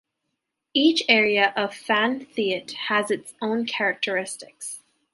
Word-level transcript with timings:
Each 0.73 1.03
area 1.07 1.53
of 1.55 1.75
Phan 1.75 2.25
Thiet 2.25 2.71
has 2.89 3.11
its 3.11 3.35
own 3.39 3.67
characteristics. 3.67 4.81